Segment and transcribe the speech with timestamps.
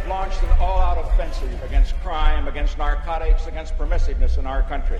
[0.00, 4.98] have launched an all-out offensive against crime, against narcotics, against permissiveness in our country.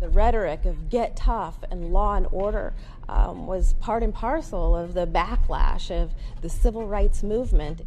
[0.00, 2.74] The rhetoric of get tough and law and order
[3.08, 6.10] um, was part and parcel of the backlash of
[6.40, 7.82] the civil rights movement.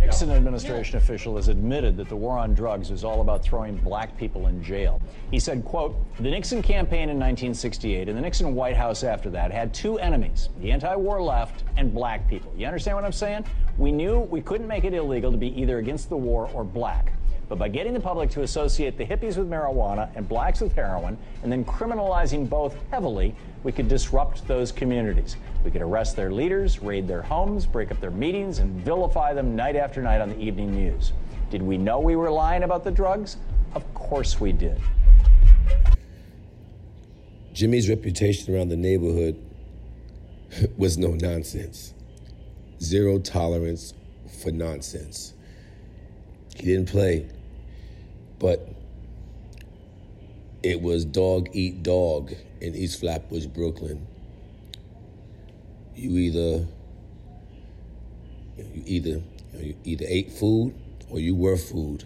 [0.00, 4.16] Nixon administration official has admitted that the war on drugs is all about throwing black
[4.18, 5.00] people in jail.
[5.30, 9.50] He said, quote, the Nixon campaign in 1968 and the Nixon White House after that
[9.50, 12.52] had two enemies, the anti-war left and black people.
[12.56, 13.44] You understand what I'm saying?
[13.76, 17.12] We knew we couldn't make it illegal to be either against the war or black.
[17.48, 21.18] But by getting the public to associate the hippies with marijuana and blacks with heroin,
[21.42, 25.36] and then criminalizing both heavily, we could disrupt those communities.
[25.64, 29.54] We could arrest their leaders, raid their homes, break up their meetings, and vilify them
[29.56, 31.12] night after night on the evening news.
[31.50, 33.36] Did we know we were lying about the drugs?
[33.74, 34.80] Of course we did.
[37.52, 39.36] Jimmy's reputation around the neighborhood
[40.76, 41.94] was no nonsense.
[42.84, 43.94] Zero tolerance
[44.42, 45.32] for nonsense.
[46.54, 47.26] He didn't play,
[48.38, 48.68] but
[50.62, 54.06] it was dog eat dog in East Flatbush, Brooklyn.
[55.94, 56.66] You either
[58.56, 59.22] you either
[59.58, 60.74] you either ate food
[61.08, 62.04] or you were food.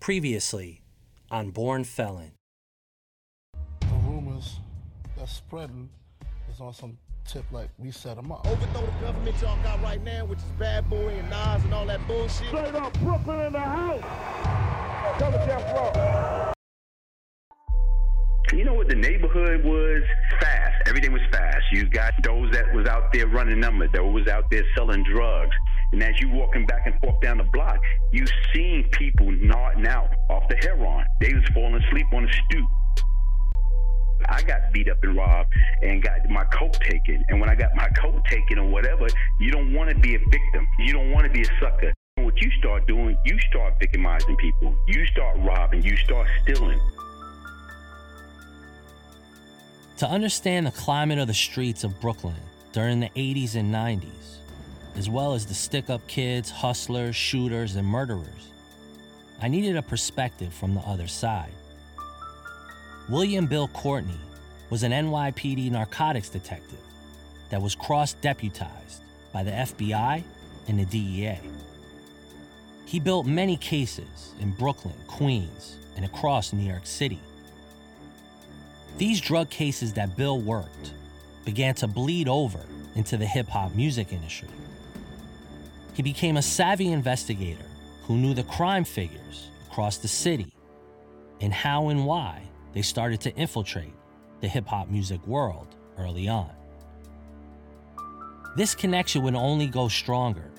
[0.00, 0.80] Previously
[1.30, 2.32] on Born Felon.
[3.80, 4.56] The rumors
[5.18, 5.90] that's spreading
[6.50, 6.96] is on some
[7.28, 8.46] tip like we set them up.
[8.46, 11.86] Overthrow the government y'all got right now, which is Bad Boy and Nas and all
[11.86, 12.46] that bullshit.
[12.48, 15.18] Straight up Brooklyn in the house.
[15.18, 16.52] Tell Jeff Ross.
[18.52, 20.02] You know what the neighborhood was?
[20.40, 20.88] Fast.
[20.88, 21.64] Everything was fast.
[21.72, 25.54] You got those that was out there running numbers, those was out there selling drugs.
[25.92, 27.78] And as you walking back and forth down the block,
[28.12, 28.24] you
[28.54, 31.04] seen people nodding out off the heroin.
[31.20, 32.68] They was falling asleep on the stoop.
[34.28, 37.24] I got beat up and robbed and got my coat taken.
[37.28, 39.06] And when I got my coat taken or whatever,
[39.40, 40.66] you don't want to be a victim.
[40.78, 41.92] You don't want to be a sucker.
[42.16, 44.74] What you start doing, you start victimizing people.
[44.88, 45.82] You start robbing.
[45.82, 46.80] You start stealing.
[49.98, 52.36] To understand the climate of the streets of Brooklyn
[52.72, 54.38] during the 80s and 90s,
[54.96, 58.50] as well as the stick up kids, hustlers, shooters, and murderers,
[59.40, 61.52] I needed a perspective from the other side.
[63.08, 64.18] William Bill Courtney
[64.68, 66.80] was an NYPD narcotics detective
[67.50, 69.02] that was cross deputized
[69.32, 70.24] by the FBI
[70.66, 71.38] and the DEA.
[72.84, 77.20] He built many cases in Brooklyn, Queens, and across New York City.
[78.98, 80.92] These drug cases that Bill worked
[81.44, 82.60] began to bleed over
[82.96, 84.48] into the hip hop music industry.
[85.94, 87.64] He became a savvy investigator
[88.02, 90.52] who knew the crime figures across the city
[91.40, 92.45] and how and why
[92.76, 93.94] they started to infiltrate
[94.42, 96.50] the hip hop music world early on.
[98.54, 100.50] This connection would only go stronger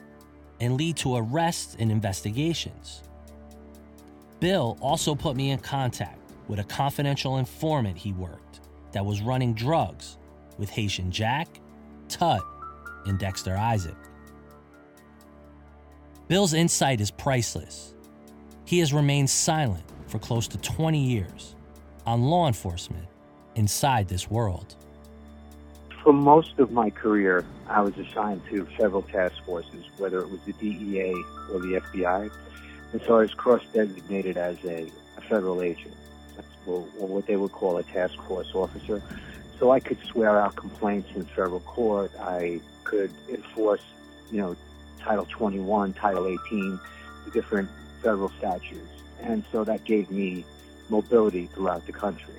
[0.59, 3.03] and lead to arrests and investigations.
[4.39, 6.17] Bill also put me in contact
[6.47, 8.61] with a confidential informant he worked
[8.93, 10.17] that was running drugs
[10.57, 11.47] with Haitian Jack,
[12.09, 12.41] Tut,
[13.05, 13.95] and Dexter Isaac.
[16.27, 17.93] Bill's insight is priceless.
[18.65, 21.53] He has remained silent for close to 20 years
[22.07, 23.05] on law enforcement
[23.55, 24.75] inside this world.
[26.01, 30.39] For most of my career, I was assigned to several task forces, whether it was
[30.45, 31.11] the DEA
[31.51, 32.31] or the FBI,
[32.93, 35.93] and so I was cross designated as a, a federal agent,
[36.65, 39.01] or, what they would call a task force officer.
[39.59, 42.11] So I could swear out complaints in federal court.
[42.19, 43.81] I could enforce,
[44.31, 44.55] you know,
[44.99, 46.79] Title 21, Title 18,
[47.25, 47.69] the different
[48.01, 48.87] federal statutes.
[49.21, 50.45] And so that gave me
[50.89, 52.33] mobility throughout the country.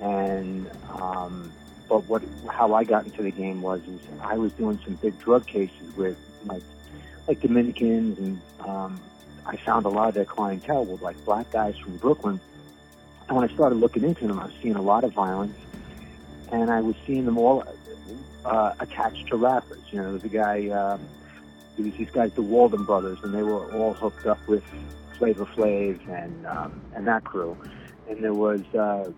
[0.00, 1.52] And um,
[1.88, 5.18] but what how I got into the game was is I was doing some big
[5.18, 6.62] drug cases with like
[7.26, 9.00] like Dominicans and um,
[9.46, 12.40] I found a lot of their clientele were like black guys from Brooklyn.
[13.28, 15.56] And when I started looking into them, I was seeing a lot of violence,
[16.50, 17.64] and I was seeing them all
[18.44, 19.82] uh, attached to rappers.
[19.90, 20.68] You know, a guy.
[20.68, 21.00] Um,
[21.76, 24.64] there was these guys, the Walden brothers, and they were all hooked up with
[25.20, 27.56] Flavor Flav and um, and that crew.
[28.08, 29.12] And there was uh,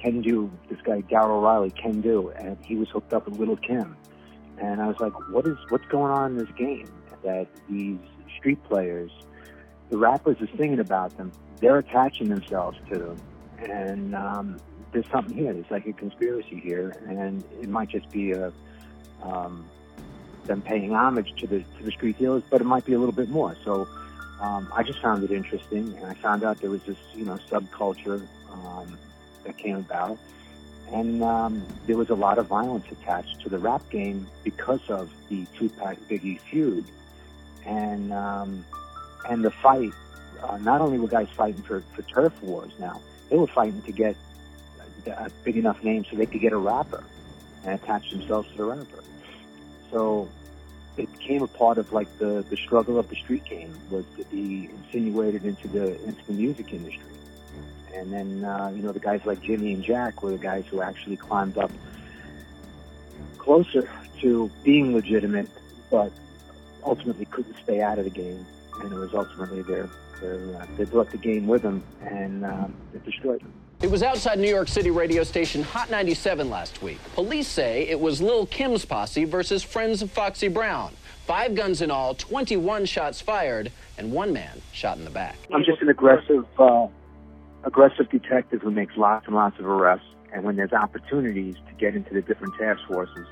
[0.00, 3.56] Ken Do, this guy Daryl Riley, Ken Do, and he was hooked up with Lil
[3.56, 3.96] Kim.
[4.58, 6.86] And I was like, what is what's going on in this game?
[7.24, 7.98] That these
[8.38, 9.10] street players,
[9.90, 13.16] the rappers are singing about them, they're attaching themselves to them,
[13.68, 14.56] and um,
[14.92, 15.52] there's something here.
[15.52, 18.52] There's like a conspiracy here, and it might just be a
[19.22, 19.66] um,
[20.44, 23.14] them paying homage to the to the street dealers, but it might be a little
[23.14, 23.56] bit more.
[23.64, 23.88] So
[24.40, 27.38] um, I just found it interesting, and I found out there was this you know
[27.50, 28.98] subculture um,
[29.44, 30.18] that came about,
[30.92, 35.10] And um, there was a lot of violence attached to the rap game because of
[35.28, 36.84] the Tupac Biggie feud,
[37.64, 38.64] and um,
[39.28, 39.92] and the fight.
[40.42, 42.98] Uh, not only were guys fighting for, for turf wars now,
[43.28, 44.16] they were fighting to get
[45.06, 47.04] a big enough name so they could get a rapper
[47.64, 49.04] and attach themselves to the rapper.
[49.90, 50.28] So
[50.96, 54.24] it became a part of like the, the struggle of the street game was to
[54.24, 57.04] be insinuated into the into the music industry.
[57.94, 60.80] And then uh, you know the guys like Jimmy and Jack were the guys who
[60.80, 61.70] actually climbed up
[63.38, 63.88] closer
[64.20, 65.48] to being legitimate,
[65.90, 66.12] but
[66.84, 68.44] ultimately couldn't stay out of the game.
[68.80, 69.90] And it was ultimately their,
[70.20, 73.52] their uh, they brought the game with them and um, it destroyed them.
[73.82, 76.98] It was outside New York City radio station Hot 97 last week.
[77.14, 80.92] Police say it was Lil Kim's posse versus friends of Foxy Brown.
[81.26, 85.38] Five guns in all, 21 shots fired, and one man shot in the back.
[85.50, 86.88] I'm just an aggressive, uh,
[87.64, 90.06] aggressive detective who makes lots and lots of arrests.
[90.30, 93.26] And when there's opportunities to get into the different task forces,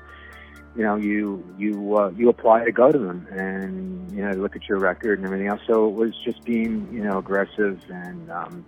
[0.75, 4.55] you know, you you uh, you apply to go to them, and you know, look
[4.55, 5.61] at your record and everything else.
[5.67, 8.65] So it was just being, you know, aggressive, and um,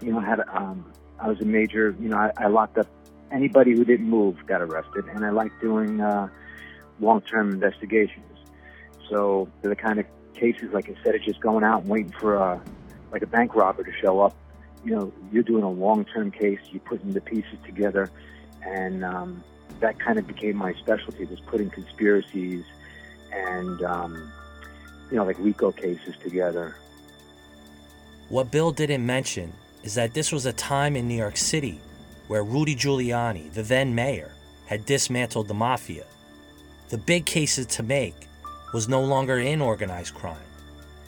[0.00, 2.86] you know, had um, I was a major, you know, I, I locked up
[3.30, 6.28] anybody who didn't move got arrested, and I liked doing uh,
[7.00, 8.24] long-term investigations.
[9.08, 12.36] So they're the kind of cases, like instead of just going out and waiting for
[12.36, 12.62] a
[13.12, 14.34] like a bank robber to show up,
[14.84, 16.58] you know, you're doing a long-term case.
[16.70, 18.10] You're putting the pieces together,
[18.62, 19.44] and um,
[19.80, 22.64] that kind of became my specialty was putting conspiracies
[23.32, 24.32] and um,
[25.10, 26.76] you know like RICO cases together.
[28.28, 29.52] What Bill didn't mention
[29.84, 31.78] is that this was a time in New York City
[32.26, 34.32] where Rudy Giuliani, the then mayor,
[34.66, 36.04] had dismantled the mafia.
[36.88, 38.26] The big cases to make
[38.72, 40.36] was no longer in organized crime.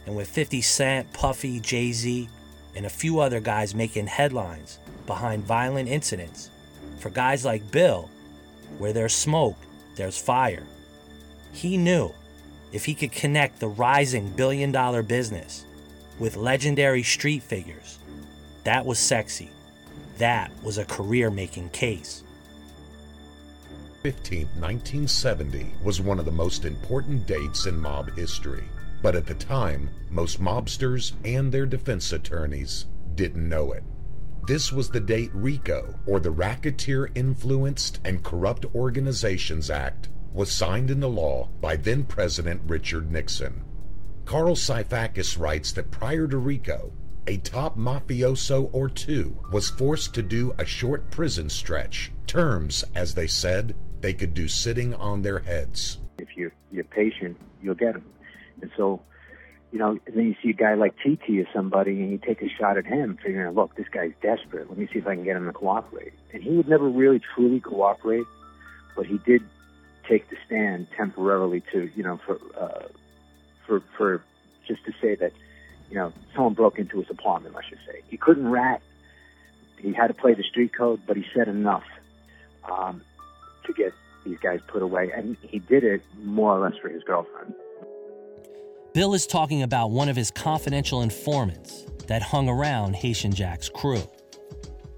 [0.04, 2.28] And with 50 Cent, Puffy, Jay Z,
[2.76, 6.50] and a few other guys making headlines behind violent incidents,
[6.98, 8.10] for guys like Bill,
[8.78, 9.56] where there's smoke,
[9.96, 10.64] there's fire.
[11.52, 12.12] He knew
[12.72, 15.64] if he could connect the rising billion dollar business
[16.18, 17.98] with legendary street figures,
[18.66, 19.48] that was sexy.
[20.18, 22.24] That was a career making case.
[24.02, 28.64] 15, 1970 was one of the most important dates in mob history.
[29.02, 33.84] But at the time, most mobsters and their defense attorneys didn't know it.
[34.48, 40.90] This was the date RICO, or the Racketeer Influenced and Corrupt Organizations Act, was signed
[40.90, 43.62] into law by then President Richard Nixon.
[44.24, 46.92] Carl Sifakis writes that prior to RICO,
[47.26, 53.14] a top mafioso or two was forced to do a short prison stretch, terms, as
[53.14, 55.98] they said, they could do sitting on their heads.
[56.18, 58.04] If you're, you're patient, you'll get them.
[58.62, 59.00] And so,
[59.72, 62.48] you know, then you see a guy like TT or somebody and you take a
[62.48, 64.68] shot at him, figuring, look, this guy's desperate.
[64.68, 66.12] Let me see if I can get him to cooperate.
[66.32, 68.26] And he would never really truly cooperate,
[68.94, 69.42] but he did
[70.08, 72.86] take the stand temporarily to, you know, for, uh,
[73.66, 74.22] for, for
[74.68, 75.32] just to say that,
[75.90, 78.02] you know, someone broke into his apartment, I should say.
[78.08, 78.82] He couldn't rat.
[79.78, 81.84] He had to play the street code, but he said enough
[82.64, 83.02] um,
[83.64, 83.92] to get
[84.24, 85.12] these guys put away.
[85.14, 87.54] And he did it more or less for his girlfriend.
[88.94, 94.02] Bill is talking about one of his confidential informants that hung around Haitian Jack's crew.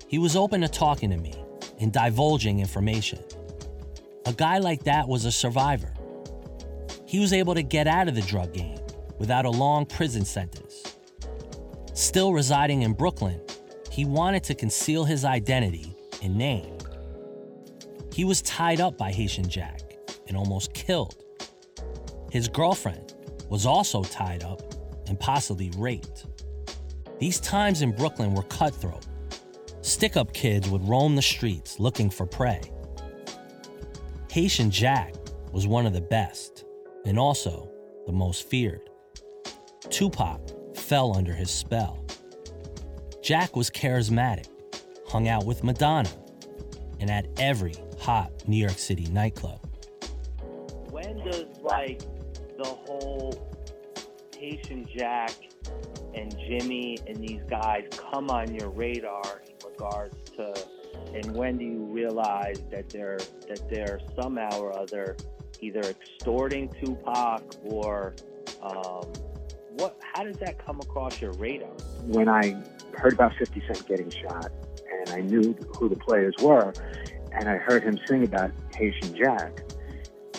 [0.07, 1.35] He was open to talking to me
[1.81, 3.19] and divulging information.
[4.27, 5.93] A guy like that was a survivor.
[7.07, 8.79] He was able to get out of the drug game
[9.19, 10.68] without a long prison sentence.
[11.99, 13.41] Still residing in Brooklyn,
[13.91, 16.79] he wanted to conceal his identity and name.
[18.13, 21.17] He was tied up by Haitian Jack and almost killed.
[22.31, 23.15] His girlfriend
[23.49, 24.63] was also tied up
[25.09, 26.27] and possibly raped.
[27.19, 29.05] These times in Brooklyn were cutthroat.
[29.81, 32.61] Stick up kids would roam the streets looking for prey.
[34.31, 35.17] Haitian Jack
[35.51, 36.65] was one of the best
[37.05, 37.69] and also
[38.07, 38.89] the most feared.
[39.91, 40.58] Tupac
[40.89, 42.03] fell under his spell.
[43.23, 44.47] Jack was charismatic,
[45.07, 46.09] hung out with Madonna,
[46.99, 49.61] and at every hot New York City nightclub.
[50.91, 52.01] When does like
[52.57, 53.39] the whole
[54.35, 55.33] Haitian Jack
[56.15, 60.55] and Jimmy and these guys come on your radar in regards to
[61.15, 65.17] and when do you realize that they're that they're somehow or other
[65.61, 68.15] either extorting Tupac or
[68.63, 69.13] um,
[69.79, 71.71] what how does that come across your radar?
[72.05, 72.63] When I
[72.97, 74.51] heard about 50 Cent getting shot
[74.91, 76.73] and I knew who the players were
[77.33, 79.63] and I heard him sing about Haitian Jack,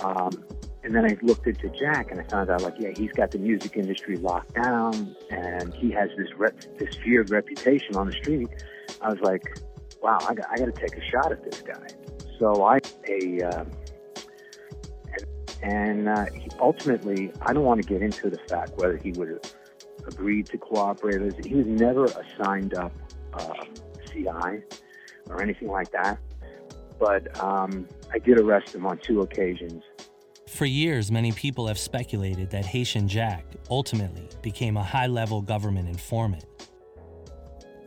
[0.03, 0.43] um,
[0.84, 3.38] and then I looked into Jack and I found out like, yeah, he's got the
[3.38, 8.50] music industry locked down and he has this rep- this feared reputation on the street.
[9.01, 9.43] I was like,
[10.01, 11.88] wow, I got, I got to take a shot at this guy.
[12.39, 13.65] So I, a, uh,
[15.61, 19.29] and, uh, he, ultimately, I don't want to get into the fact whether he would
[19.29, 19.53] have
[20.07, 21.45] agreed to cooperate.
[21.45, 22.93] He was never a signed up
[23.33, 23.53] uh,
[24.11, 24.61] CI
[25.29, 26.19] or anything like that.
[26.99, 29.83] But um, I did arrest him on two occasions.
[30.47, 35.87] For years, many people have speculated that Haitian Jack ultimately became a high level government
[35.87, 36.45] informant.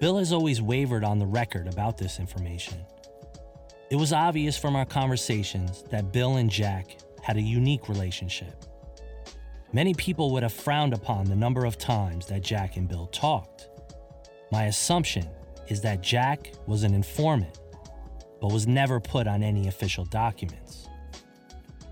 [0.01, 2.79] Bill has always wavered on the record about this information.
[3.91, 8.65] It was obvious from our conversations that Bill and Jack had a unique relationship.
[9.73, 13.69] Many people would have frowned upon the number of times that Jack and Bill talked.
[14.51, 15.27] My assumption
[15.69, 17.59] is that Jack was an informant,
[18.41, 20.89] but was never put on any official documents.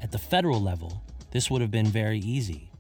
[0.03, 2.71] At the federal level, this would have been very easy.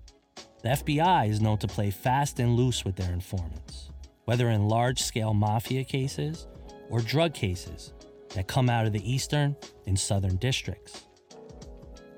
[0.62, 3.88] The FBI is known to play fast and loose with their informants,
[4.26, 6.46] whether in large scale mafia cases
[6.90, 7.94] or drug cases
[8.34, 11.06] that come out of the eastern and southern districts.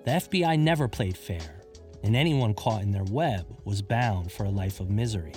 [0.04, 1.62] The FBI never played fair,
[2.02, 5.34] and anyone caught in their web was bound for a life of misery.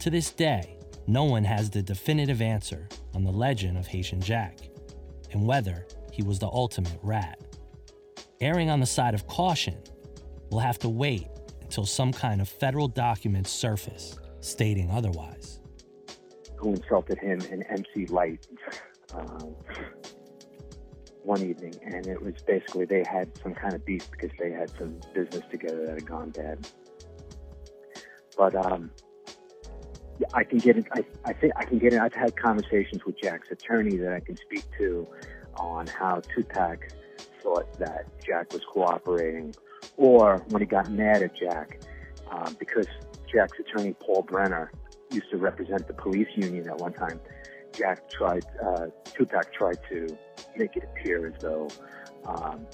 [0.00, 4.58] To this day, no one has the definitive answer on the legend of Haitian Jack
[5.32, 7.38] and whether he was the ultimate rat
[8.42, 9.78] erring on the side of caution,
[10.50, 11.28] we'll have to wait
[11.62, 15.60] until some kind of federal documents surface stating otherwise.
[16.56, 18.46] Who insulted him in MC Lyte
[19.14, 19.46] uh,
[21.24, 24.70] one evening, and it was basically they had some kind of beef because they had
[24.78, 26.66] some business together that had gone bad.
[28.36, 28.90] But um,
[30.34, 30.86] I can get it.
[30.92, 32.00] I, I think I can get it.
[32.00, 35.06] I've had conversations with Jack's attorney that I can speak to
[35.56, 36.88] on how Tupac
[37.42, 39.54] thought that Jack was cooperating,
[39.96, 41.80] or when he got mad at Jack
[42.30, 42.86] uh, because
[43.32, 44.72] Jack's attorney Paul Brenner
[45.10, 47.20] used to represent the police union at one time.
[47.72, 50.06] Jack tried, uh, Tupac tried to
[50.56, 51.68] make it appear as though
[52.26, 52.66] um,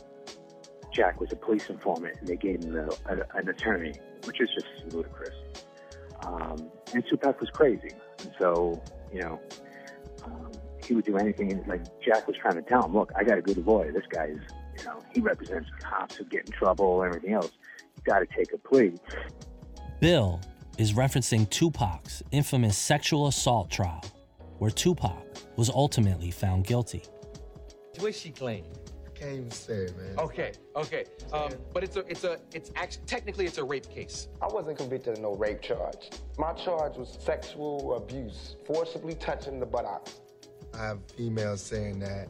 [0.93, 3.95] Jack was a police informant, and they gave him a, a, an attorney,
[4.25, 5.35] which is just ludicrous.
[6.25, 8.83] Um, and Tupac was crazy, and so
[9.13, 9.41] you know
[10.25, 10.51] um,
[10.85, 11.53] he would do anything.
[11.53, 13.93] And like Jack was trying to tell him, look, I got a good lawyer.
[13.93, 14.41] This guy is,
[14.79, 17.53] you know, he represents cops who get in trouble and everything else.
[17.97, 18.95] You got to take a plea.
[20.01, 20.41] Bill
[20.79, 24.05] is referencing Tupac's infamous sexual assault trial,
[24.59, 25.25] where Tupac
[25.57, 27.03] was ultimately found guilty.
[27.99, 28.67] What she claimed?
[29.07, 30.19] I can't even say it, man.
[30.19, 34.29] Okay, okay, um, but it's a, it's a, it's actually technically it's a rape case.
[34.41, 36.11] I wasn't convicted of no rape charge.
[36.39, 40.21] My charge was sexual abuse, forcibly touching the buttocks.
[40.75, 42.29] I have females saying that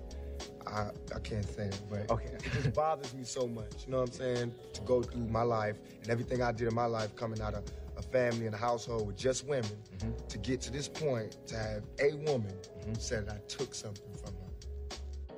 [0.67, 2.31] I, I can't say it, but okay.
[2.33, 3.87] it just bothers me so much.
[3.87, 4.55] You know what I'm saying?
[4.75, 7.65] To go through my life and everything I did in my life, coming out of
[7.97, 10.13] a family and a household with just women, mm-hmm.
[10.29, 12.95] to get to this point, to have a woman mm-hmm.
[12.95, 14.38] say that I took something from her.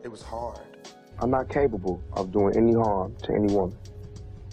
[0.03, 0.61] It was hard.
[1.19, 3.77] I'm not capable of doing any harm to any woman.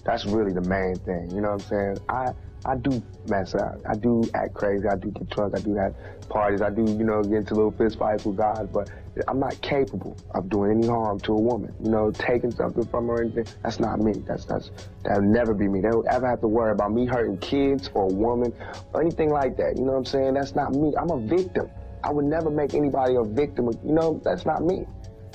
[0.04, 1.32] That's really the main thing.
[1.32, 1.98] You know what I'm saying?
[2.10, 2.34] I
[2.66, 3.78] I do mess up.
[3.88, 4.88] I do act crazy.
[4.88, 5.54] I do get drunk.
[5.56, 5.96] I do have
[6.28, 6.62] parties.
[6.62, 8.68] I do, you know, get into little fist fights with guys.
[8.74, 8.90] But
[9.30, 11.74] I'm not capable of doing any harm to a woman.
[11.82, 13.46] You know, taking something from her or anything.
[13.64, 14.14] That's not me.
[14.28, 14.72] That's that's
[15.04, 15.80] that'll never be me.
[15.80, 18.54] They don't ever have to worry about me hurting kids or a woman
[18.92, 19.78] or anything like that.
[19.78, 20.34] You know what I'm saying?
[20.34, 20.94] That's not me.
[21.00, 21.70] I'm a victim.
[22.04, 23.70] I would never make anybody a victim.
[23.84, 24.86] You know, that's not me.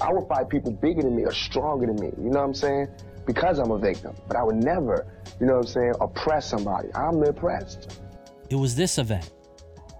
[0.03, 2.11] I would fight people bigger than me or stronger than me.
[2.19, 2.89] You know what I'm saying?
[3.25, 4.17] Because I'm a victim.
[4.27, 5.07] But I would never,
[5.39, 6.89] you know what I'm saying, oppress somebody.
[6.95, 8.01] I'm the oppressed.
[8.51, 9.31] It was this event,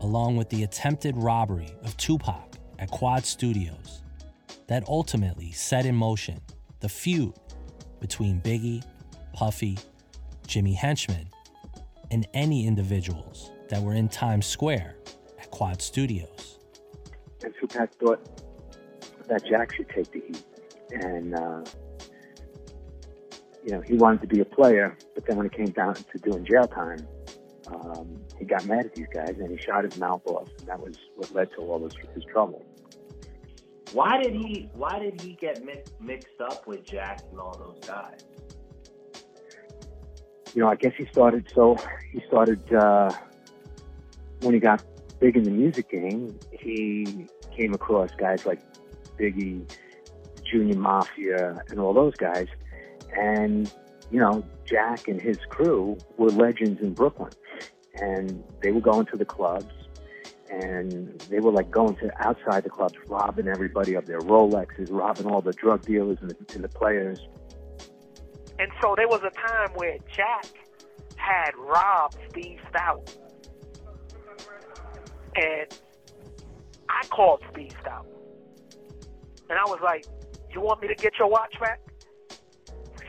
[0.01, 4.03] along with the attempted robbery of Tupac at Quad Studios
[4.67, 6.41] that ultimately set in motion
[6.81, 7.35] the feud
[8.01, 8.83] between Biggie,
[9.33, 9.79] Puffy,
[10.49, 11.29] Jimmy Henchman,
[12.11, 14.97] and any individuals that were in Times Square
[15.39, 16.59] at Quad Studios.
[17.45, 18.32] And Tupac thought
[19.29, 20.45] that Jack should take the heat.
[20.91, 21.63] And, uh,
[23.65, 26.19] you know, he wanted to be a player, but then when it came down to
[26.19, 27.07] doing jail time,
[27.69, 30.81] um, he got mad at these guys and he shot his mouth off, and that
[30.81, 32.65] was what led to all this, his trouble.
[33.93, 34.71] Why did he?
[34.73, 38.25] Why did he get mix, mixed up with Jack and all those guys?
[40.55, 41.51] You know, I guess he started.
[41.55, 41.77] So
[42.11, 43.11] he started uh,
[44.41, 44.83] when he got
[45.21, 46.39] big in the music game.
[46.53, 47.27] He
[47.57, 48.61] came across guys like
[49.19, 49.71] Biggie,
[50.45, 52.47] Junior Mafia, and all those guys,
[53.17, 53.73] and
[54.11, 57.33] you know, Jack and his crew were legends in Brooklyn,
[57.95, 59.73] and they were going to the clubs.
[60.51, 65.25] And they were like going to outside the clubs, robbing everybody of their Rolexes, robbing
[65.25, 67.19] all the drug dealers and the, and the players.
[68.59, 70.45] And so there was a time where Jack
[71.17, 73.17] had robbed Steve Stoute,
[75.37, 75.67] and
[76.91, 78.07] I called Steve Stoute,
[79.53, 80.07] And I was like,
[80.51, 81.79] you want me to get your watch back?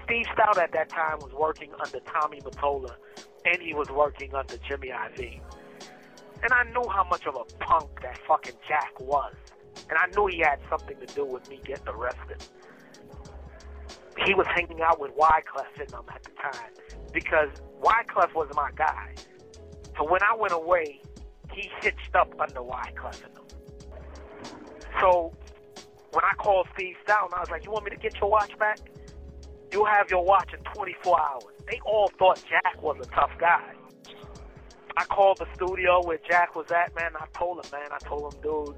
[0.03, 2.95] Steve Stoute at that time was working under Tommy Mottola,
[3.45, 5.39] and he was working under Jimmy Iovine.
[6.41, 9.33] And I knew how much of a punk that fucking Jack was.
[9.89, 12.45] And I knew he had something to do with me getting arrested.
[14.25, 16.73] He was hanging out with Wyclef in them at the time
[17.13, 19.15] because Wyclef was my guy.
[19.97, 20.99] So when I went away,
[21.53, 23.45] he hitched up under Wyclef in them.
[24.99, 25.31] So
[26.13, 28.57] when I called Steve Stoute, I was like, you want me to get your watch
[28.59, 28.79] back?
[29.71, 31.43] You'll have your watch in 24 hours.
[31.69, 33.73] They all thought Jack was a tough guy.
[34.95, 37.11] I called the studio where Jack was at, man.
[37.19, 37.89] I told him, man.
[37.91, 38.75] I told him, dude,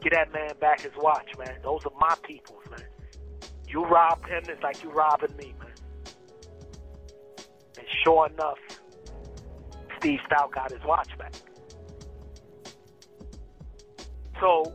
[0.00, 1.58] get that man back his watch, man.
[1.62, 2.86] Those are my peoples, man.
[3.68, 5.74] You robbed him, it's like you robbing me, man.
[7.76, 8.58] And sure enough,
[9.98, 11.34] Steve Stoute got his watch back.
[14.40, 14.72] So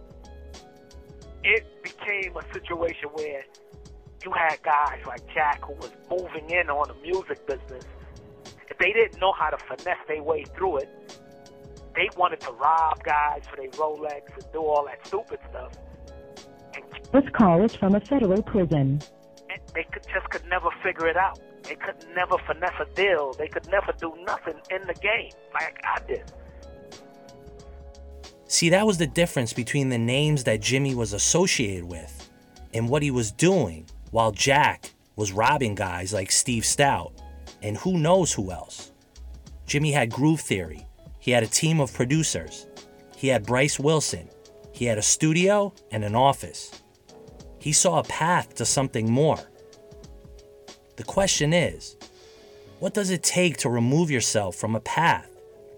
[1.43, 1.65] it
[2.00, 3.44] became a situation where
[4.24, 7.86] you had guys like Jack who was moving in on the music business.
[8.70, 10.89] If they didn't know how to finesse their way through it,
[11.96, 15.74] they wanted to rob guys for their Rolex and do all that stupid stuff.
[17.12, 19.01] This call is from a federal prison.
[19.50, 21.39] And they could just could never figure it out.
[21.63, 23.34] They could never finesse a deal.
[23.34, 26.32] They could never do nothing in the game like I did.
[28.50, 32.32] See, that was the difference between the names that Jimmy was associated with
[32.74, 37.13] and what he was doing while Jack was robbing guys like Steve Stoute
[37.62, 38.91] and who knows who else.
[39.68, 40.88] Jimmy had Groove Theory,
[41.20, 42.65] he had a team of producers,
[43.15, 44.27] he had Bryce Wilson,
[44.74, 46.72] he had a studio and an office.
[47.60, 49.38] He saw a path to something more.
[50.96, 51.98] The question is
[52.79, 55.29] what does it take to remove yourself from a path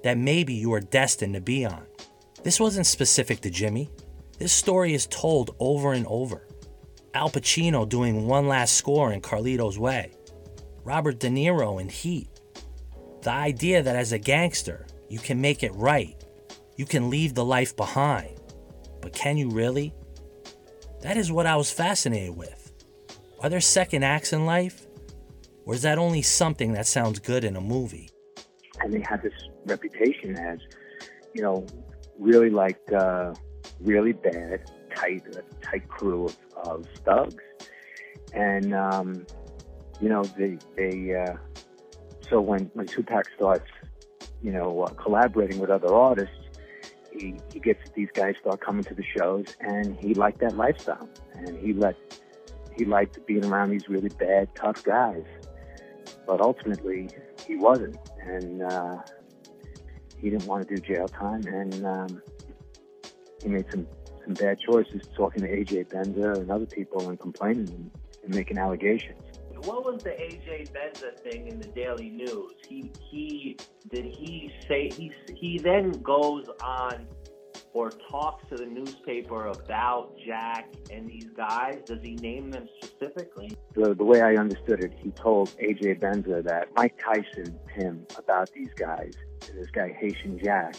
[0.04, 1.86] that maybe you are destined to be on?
[2.44, 3.90] This wasn't specific to Jimmy.
[4.40, 6.48] This story is told over and over.
[7.14, 10.12] Al Pacino doing one last score in Carlito's Way,
[10.84, 12.30] Robert De Niro in Heat.
[13.22, 16.16] The idea that as a gangster, you can make it right,
[16.78, 18.40] you can leave the life behind.
[19.02, 19.94] But can you really?
[21.02, 22.72] That is what I was fascinated with.
[23.40, 24.88] Are there second acts in life?
[25.66, 28.10] Or is that only something that sounds good in a movie?
[28.80, 29.34] And they had this
[29.66, 30.60] reputation as,
[31.34, 31.68] you know,
[32.22, 33.34] really like uh,
[33.80, 37.44] really bad, tight, uh, tight crew of, of thugs.
[38.34, 39.26] And um,
[40.00, 41.36] you know, they they uh,
[42.30, 43.70] so when when Tupac starts,
[44.42, 46.36] you know, uh, collaborating with other artists,
[47.12, 51.10] he he gets these guys start coming to the shows, and he liked that lifestyle,
[51.34, 51.98] and he let
[52.78, 55.26] he liked being around these really bad, tough guys.
[56.26, 57.10] But ultimately,
[57.46, 58.98] he wasn't, and uh,
[60.22, 62.22] he didn't want to do jail time, and um,
[63.42, 63.88] he made some
[64.24, 67.92] some bad choices, talking to AJ Benza and other people, and complaining and,
[68.24, 69.20] and making allegations.
[69.64, 72.54] What was the AJ Benza thing in the Daily News?
[72.68, 73.58] He he
[73.90, 77.08] did he say he he then goes on
[77.74, 81.80] or talks to the newspaper about Jack and these guys?
[81.86, 83.56] Does he name them specifically?
[83.74, 88.52] The, the way I understood it, he told AJ Benza that Mike Tyson, him, about
[88.52, 89.14] these guys.
[89.56, 90.76] This guy Haitian Jack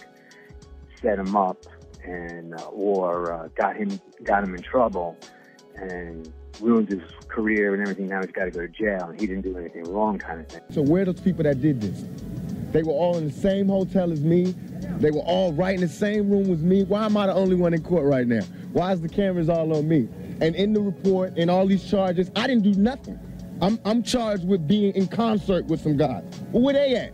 [1.01, 1.67] set him up
[2.05, 5.17] and uh, or uh, got him got him in trouble
[5.77, 8.07] and ruined his career and everything.
[8.09, 10.49] Now he's got to go to jail, and he didn't do anything wrong, kind of
[10.49, 10.63] thing.
[10.71, 12.05] So where are those people that did this?
[12.73, 14.55] They were all in the same hotel as me.
[14.99, 16.85] They were all right in the same room with me.
[16.85, 18.43] Why am I the only one in court right now?
[18.73, 20.09] Why is the cameras all on me?
[20.41, 23.19] And in the report and all these charges, I didn't do nothing.
[23.61, 26.25] I'm, I'm charged with being in concert with some guys.
[26.51, 27.13] Well, where they at?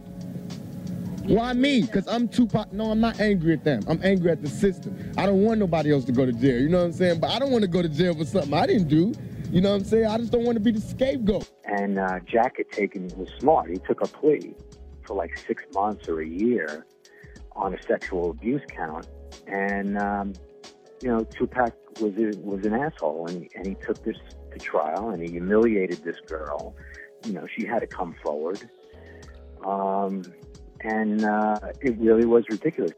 [1.28, 1.82] Why me?
[1.82, 2.72] Because I'm Tupac.
[2.72, 3.82] No, I'm not angry at them.
[3.86, 4.96] I'm angry at the system.
[5.18, 6.58] I don't want nobody else to go to jail.
[6.58, 7.20] You know what I'm saying?
[7.20, 9.12] But I don't want to go to jail for something I didn't do.
[9.50, 10.06] You know what I'm saying?
[10.06, 11.46] I just don't want to be the scapegoat.
[11.64, 13.68] And uh, Jack had taken was smart.
[13.68, 14.54] He took a plea
[15.06, 16.86] for like six months or a year
[17.54, 19.06] on a sexual abuse count,
[19.46, 20.32] and um,
[21.02, 24.16] you know Tupac was a, was an asshole, and, and he took this
[24.52, 26.74] to trial, and he humiliated this girl.
[27.26, 28.66] You know, she had to come forward.
[29.64, 30.22] Um,
[30.82, 32.92] and uh, it really was ridiculous.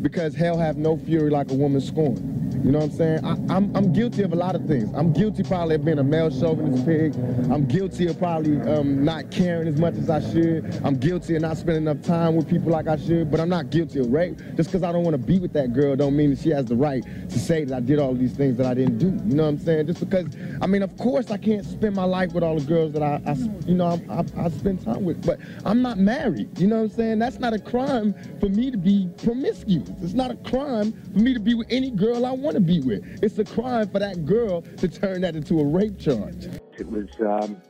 [0.00, 2.41] Because hell have no fury like a woman scorned.
[2.64, 3.24] You know what I'm saying?
[3.24, 4.88] I, am I'm, I'm guilty of a lot of things.
[4.94, 7.12] I'm guilty probably of being a male chauvinist pig.
[7.50, 10.80] I'm guilty of probably um, not caring as much as I should.
[10.84, 13.32] I'm guilty of not spending enough time with people like I should.
[13.32, 14.38] But I'm not guilty of rape.
[14.54, 16.66] Just because I don't want to be with that girl don't mean that she has
[16.66, 19.06] the right to say that I did all these things that I didn't do.
[19.06, 19.88] You know what I'm saying?
[19.88, 20.26] Just because,
[20.60, 23.20] I mean, of course I can't spend my life with all the girls that I,
[23.26, 23.32] I
[23.66, 25.26] you know, I, I, I spend time with.
[25.26, 26.56] But I'm not married.
[26.60, 27.18] You know what I'm saying?
[27.18, 29.90] That's not a crime for me to be promiscuous.
[30.00, 32.72] It's not a crime for me to be with any girl I want want to
[32.72, 33.22] be with.
[33.22, 36.46] It's a crime for that girl to turn that into a rape charge.
[36.78, 37.60] It was, um,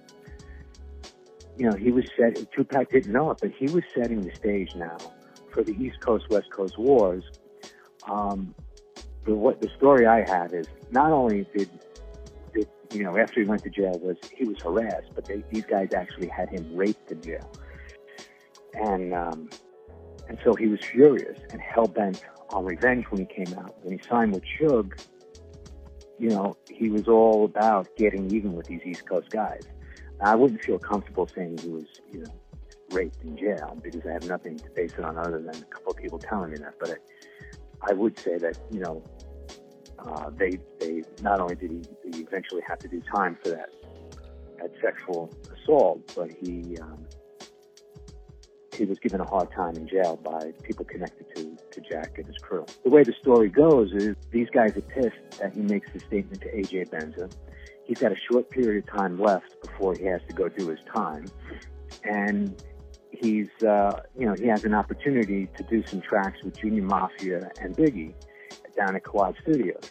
[1.56, 2.50] you know, he was set.
[2.52, 4.96] Tupac didn't know it, but he was setting the stage now
[5.50, 7.24] for the East Coast West Coast wars.
[8.08, 8.54] Um,
[9.24, 11.70] the what the story I have is not only did
[12.52, 15.64] did you know after he went to jail was he was harassed, but they, these
[15.64, 17.52] guys actually had him raped in jail,
[18.74, 19.48] and um,
[20.28, 23.74] and so he was furious and hell bent on revenge when he came out.
[23.82, 24.92] When he signed with Suge,
[26.18, 29.62] you know, he was all about getting even with these East Coast guys.
[30.20, 32.32] I wouldn't feel comfortable saying he was, you know,
[32.90, 35.92] raped in jail because I have nothing to base it on other than a couple
[35.92, 36.74] of people telling me that.
[36.78, 39.02] But I, I would say that, you know,
[39.98, 43.70] uh, they they not only did he, he eventually have to do time for that
[44.58, 47.06] that sexual assault, but he um,
[48.74, 52.26] he was given a hard time in jail by people connected to, to Jack and
[52.26, 52.64] his crew.
[52.84, 56.40] The way the story goes is these guys are pissed that he makes the statement
[56.42, 57.30] to AJ Benza.
[57.84, 60.78] He's got a short period of time left before he has to go do his
[60.94, 61.26] time.
[62.04, 62.62] And
[63.10, 67.50] he's, uh, you know, he has an opportunity to do some tracks with Junior Mafia
[67.60, 68.14] and Biggie
[68.76, 69.90] down at Quad Studios.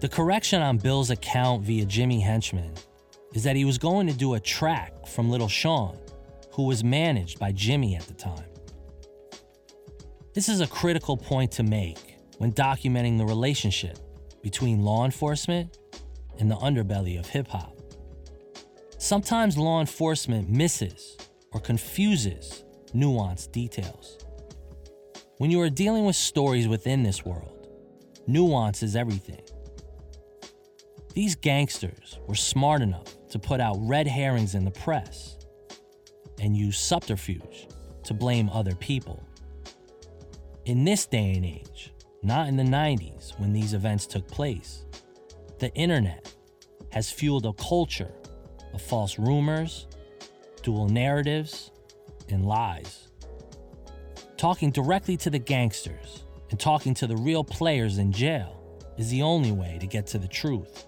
[0.00, 2.72] The correction on Bill's account via Jimmy Henchman
[3.34, 5.96] is that he was going to do a track from Little Shawn
[6.52, 8.44] who was managed by Jimmy at the time.
[10.34, 13.98] This is a critical point to make when documenting the relationship
[14.42, 15.78] between law enforcement
[16.38, 17.76] and the underbelly of hip hop.
[18.98, 21.16] Sometimes law enforcement misses
[21.52, 24.18] or confuses nuanced details.
[25.38, 27.66] When you are dealing with stories within this world,
[28.26, 29.42] nuance is everything.
[31.14, 35.39] These gangsters were smart enough to put out red herrings in the press
[36.40, 37.68] and use subterfuge
[38.02, 39.22] to blame other people.
[40.64, 44.84] In this day and age, not in the 90s when these events took place,
[45.58, 46.34] the internet
[46.90, 48.12] has fueled a culture
[48.72, 49.86] of false rumors,
[50.62, 51.70] dual narratives,
[52.30, 53.08] and lies.
[54.36, 58.56] Talking directly to the gangsters and talking to the real players in jail
[58.96, 60.86] is the only way to get to the truth.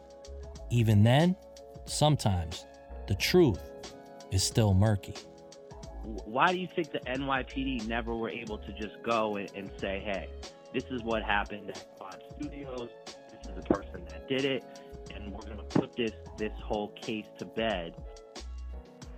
[0.71, 1.37] Even then,
[1.85, 2.65] sometimes
[3.07, 3.61] the truth
[4.31, 5.15] is still murky
[6.03, 10.03] why do you think the NYPD never were able to just go and, and say,
[10.05, 10.29] hey,
[10.75, 14.65] this is what happened at Quad Studios, this is the person that did it,
[15.15, 17.95] and we're going to put this, this whole case to bed?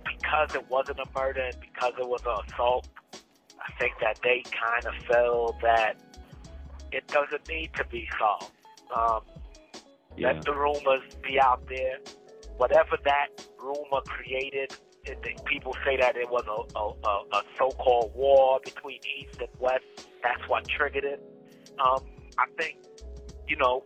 [0.05, 4.43] Because it wasn't a murder and because it was an assault, I think that they
[4.43, 5.97] kind of felt that
[6.91, 8.51] it doesn't need to be solved.
[8.95, 9.21] Um,
[10.17, 10.31] yeah.
[10.31, 11.97] Let the rumors be out there.
[12.57, 13.27] Whatever that
[13.61, 14.73] rumor created,
[15.05, 19.83] it, people say that it was a, a, a so-called war between East and West.
[20.23, 21.21] That's what triggered it.
[21.79, 22.03] Um,
[22.37, 22.77] I think,
[23.47, 23.83] you know,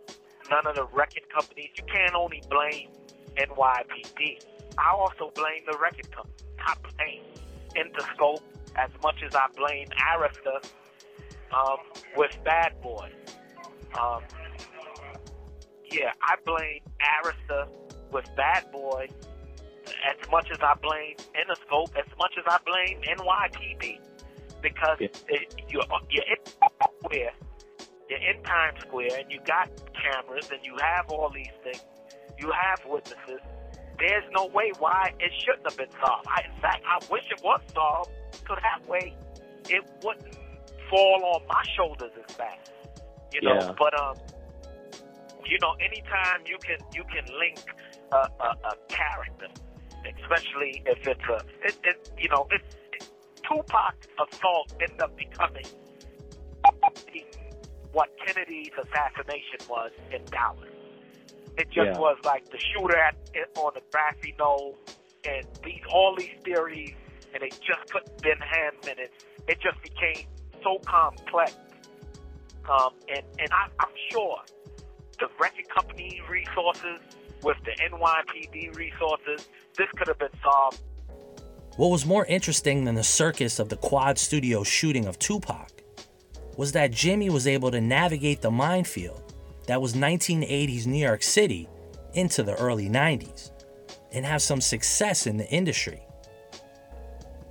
[0.50, 2.88] none of the record companies, you can't only blame
[3.36, 4.44] NYPD.
[4.78, 6.34] I also blame the record company.
[6.64, 7.22] I blame
[7.76, 8.42] Interscope
[8.76, 10.64] as much as I blame Arista
[11.52, 11.78] um,
[12.16, 13.10] with Bad Boy.
[14.00, 14.22] Um,
[15.90, 17.68] yeah, I blame Arista
[18.12, 19.08] with Bad Boy
[20.08, 23.98] as much as I blame Interscope, as much as I blame NYPD,
[24.62, 25.08] because yeah.
[25.28, 26.36] it, you're, you're in
[27.04, 27.32] Square,
[28.08, 31.82] you're in Times Square, and you got cameras, and you have all these things,
[32.38, 33.40] you have witnesses.
[33.98, 36.26] There's no way why it shouldn't have been solved.
[36.26, 39.14] I, in fact, I wish it was solved, so that way
[39.68, 40.36] it wouldn't
[40.88, 42.70] fall on my shoulders as fast.
[43.32, 43.72] You know, yeah.
[43.78, 44.16] but um,
[45.46, 47.60] you know, anytime you can you can link
[48.12, 49.46] a, a, a character
[50.04, 53.08] especially if it's a, it, it, you know, it, it,
[53.42, 55.64] Tupac assault ended up becoming
[57.92, 60.68] what Kennedy's assassination was in Dallas.
[61.58, 61.98] It just yeah.
[61.98, 63.16] was like the shooter at,
[63.56, 64.78] on the grassy knoll,
[65.24, 66.94] and these all these theories,
[67.34, 69.12] and they just put Ben Ham in it.
[69.48, 70.26] It just became
[70.62, 71.54] so complex,
[72.70, 74.38] um, and and I, I'm sure
[75.18, 77.00] the record company resources
[77.42, 80.80] with the NYPD resources, this could have been solved.
[81.76, 85.82] What was more interesting than the circus of the Quad Studio shooting of Tupac
[86.56, 89.34] was that Jimmy was able to navigate the minefield
[89.66, 91.68] that was 1980s New York City
[92.14, 93.52] into the early 90s
[94.12, 96.02] and have some success in the industry.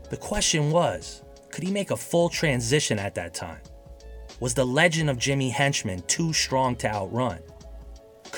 [0.10, 3.62] The question was could he make a full transition at that time?
[4.40, 7.40] Was the legend of Jimmy Henchman too strong to outrun?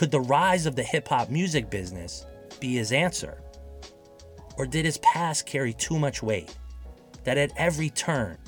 [0.01, 2.25] Could the rise of the hip hop music business
[2.59, 3.39] be his answer?
[4.57, 6.57] Or did his past carry too much weight
[7.23, 8.39] that at every turn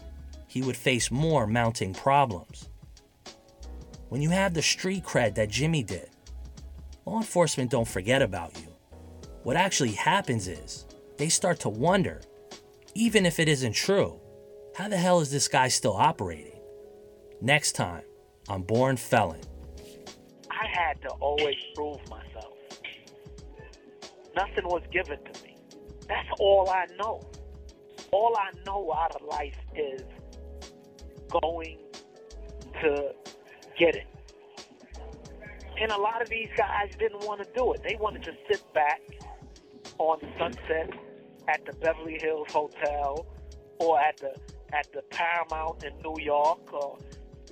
[0.47, 2.69] he would face more mounting problems?
[4.09, 6.09] when you have the street cred that Jimmy did,
[7.05, 8.73] law enforcement don't forget about you.
[9.43, 10.87] What actually happens is
[11.17, 12.21] they start to wonder,
[12.95, 14.19] even if it isn't true,
[14.75, 16.59] how the hell is this guy still operating?
[17.41, 18.05] Next time
[18.49, 19.52] on Born Felon.
[20.73, 22.53] Had to always prove myself.
[24.35, 25.55] Nothing was given to me.
[26.07, 27.21] That's all I know.
[28.11, 30.01] All I know out of life is
[31.29, 31.77] going
[32.81, 33.13] to
[33.77, 34.07] get it.
[35.79, 37.81] And a lot of these guys didn't want to do it.
[37.83, 39.01] They wanted to sit back
[39.99, 40.89] on Sunset
[41.47, 43.25] at the Beverly Hills Hotel
[43.79, 44.33] or at the
[44.73, 46.97] at the Paramount in New York or,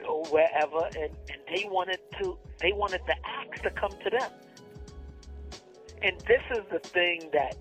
[0.07, 4.31] or wherever and, and they wanted to they wanted the acts to come to them.
[6.01, 7.57] And this is the thing that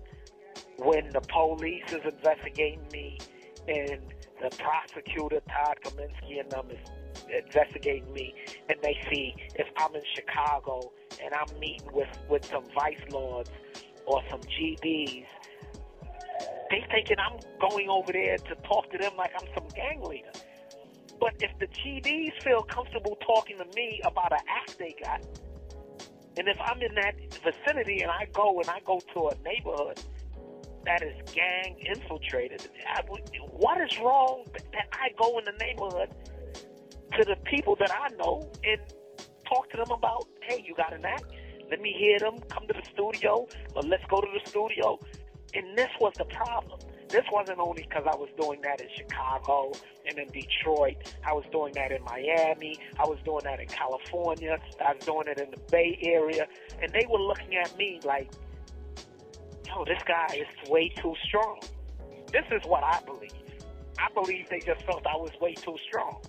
[0.77, 3.19] when the police is investigating me
[3.67, 3.99] and
[4.41, 8.33] the prosecutor Todd Kaminsky and them is investigating me
[8.69, 10.91] and they see if I'm in Chicago
[11.23, 13.51] and I'm meeting with, with some vice lords
[14.07, 15.25] or some GDs,
[16.71, 20.31] they thinking I'm going over there to talk to them like I'm some gang leader.
[21.21, 25.23] But if the GDs feel comfortable talking to me about an act they got,
[26.35, 30.01] and if I'm in that vicinity and I go and I go to a neighborhood
[30.85, 33.03] that is gang infiltrated, I,
[33.51, 36.09] what is wrong that I go in the neighborhood
[37.17, 38.81] to the people that I know and
[39.47, 41.25] talk to them about, hey, you got an act?
[41.69, 42.39] Let me hear them.
[42.49, 44.97] Come to the studio, or let's go to the studio.
[45.53, 46.79] And this was the problem.
[47.11, 49.73] This wasn't only because I was doing that in Chicago
[50.07, 50.95] and in Detroit.
[51.25, 52.77] I was doing that in Miami.
[52.97, 54.57] I was doing that in California.
[54.83, 56.47] I was doing it in the Bay Area.
[56.81, 58.31] And they were looking at me like,
[59.67, 61.59] yo, this guy is way too strong.
[62.31, 63.31] This is what I believe.
[63.99, 66.21] I believe they just felt I was way too strong.